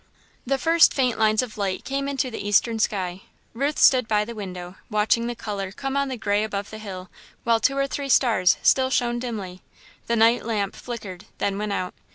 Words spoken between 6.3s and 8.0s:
above the hill, while two or